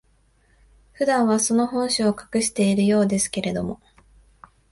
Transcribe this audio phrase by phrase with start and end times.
[0.93, 3.79] 普段は、その本性を隠しているようですけれども、